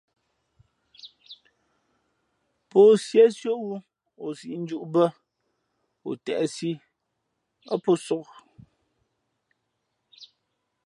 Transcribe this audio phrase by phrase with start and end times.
[2.71, 3.73] Pō síésí ō wū
[4.23, 5.05] o sīʼ njūʼ bᾱ,
[6.07, 6.69] o têʼsi
[7.73, 8.35] ά pō sōk ō.